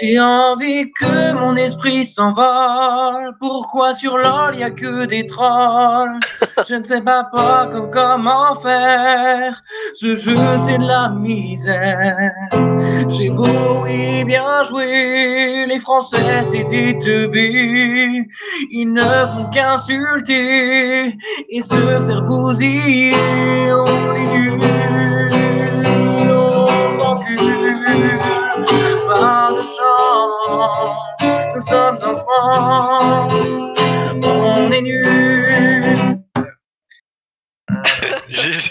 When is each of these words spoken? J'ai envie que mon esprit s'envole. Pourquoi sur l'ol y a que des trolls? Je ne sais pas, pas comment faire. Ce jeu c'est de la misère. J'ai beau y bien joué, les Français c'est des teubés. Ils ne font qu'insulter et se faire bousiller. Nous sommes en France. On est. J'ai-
J'ai 0.00 0.18
envie 0.18 0.90
que 0.92 1.32
mon 1.34 1.56
esprit 1.56 2.06
s'envole. 2.06 3.36
Pourquoi 3.38 3.92
sur 3.92 4.16
l'ol 4.16 4.56
y 4.56 4.62
a 4.62 4.70
que 4.70 5.04
des 5.04 5.26
trolls? 5.26 6.18
Je 6.68 6.74
ne 6.76 6.84
sais 6.84 7.02
pas, 7.02 7.24
pas 7.24 7.68
comment 7.92 8.54
faire. 8.60 9.62
Ce 9.94 10.14
jeu 10.14 10.36
c'est 10.64 10.78
de 10.78 10.86
la 10.86 11.10
misère. 11.10 12.32
J'ai 13.08 13.28
beau 13.28 13.86
y 13.86 14.24
bien 14.24 14.62
joué, 14.62 15.66
les 15.66 15.80
Français 15.80 16.44
c'est 16.50 16.64
des 16.64 16.98
teubés. 16.98 18.26
Ils 18.70 18.92
ne 18.92 19.02
font 19.02 19.50
qu'insulter 19.52 21.18
et 21.50 21.62
se 21.62 21.74
faire 21.74 22.22
bousiller. 22.22 23.69
Nous 31.54 31.62
sommes 31.62 31.98
en 32.02 32.16
France. 32.16 33.32
On 34.24 34.72
est. 34.72 34.82
J'ai- 38.28 38.60